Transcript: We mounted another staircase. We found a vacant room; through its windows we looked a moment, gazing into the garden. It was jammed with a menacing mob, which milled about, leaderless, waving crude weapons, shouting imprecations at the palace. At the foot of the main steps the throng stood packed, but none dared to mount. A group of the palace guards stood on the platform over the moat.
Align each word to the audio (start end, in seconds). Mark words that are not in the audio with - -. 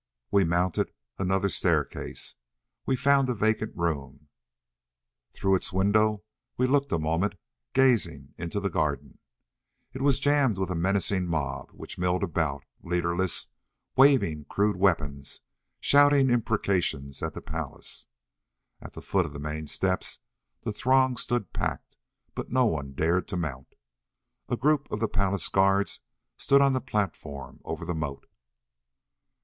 We 0.31 0.43
mounted 0.45 0.91
another 1.19 1.47
staircase. 1.47 2.33
We 2.87 2.95
found 2.95 3.29
a 3.29 3.35
vacant 3.35 3.77
room; 3.77 4.29
through 5.31 5.53
its 5.53 5.71
windows 5.71 6.21
we 6.57 6.65
looked 6.65 6.91
a 6.91 6.97
moment, 6.97 7.35
gazing 7.73 8.33
into 8.35 8.59
the 8.59 8.71
garden. 8.71 9.19
It 9.93 10.01
was 10.01 10.19
jammed 10.19 10.57
with 10.57 10.71
a 10.71 10.75
menacing 10.75 11.27
mob, 11.27 11.69
which 11.69 11.99
milled 11.99 12.23
about, 12.23 12.65
leaderless, 12.81 13.49
waving 13.95 14.45
crude 14.45 14.75
weapons, 14.75 15.41
shouting 15.79 16.31
imprecations 16.31 17.21
at 17.21 17.35
the 17.35 17.39
palace. 17.41 18.07
At 18.81 18.93
the 18.93 19.03
foot 19.03 19.27
of 19.27 19.33
the 19.33 19.39
main 19.39 19.67
steps 19.67 20.17
the 20.63 20.73
throng 20.73 21.15
stood 21.15 21.53
packed, 21.53 21.95
but 22.33 22.49
none 22.49 22.93
dared 22.93 23.27
to 23.27 23.37
mount. 23.37 23.75
A 24.49 24.57
group 24.57 24.89
of 24.91 24.99
the 24.99 25.07
palace 25.07 25.47
guards 25.47 25.99
stood 26.37 26.59
on 26.59 26.73
the 26.73 26.81
platform 26.81 27.59
over 27.63 27.85
the 27.85 27.93
moat. 27.93 28.25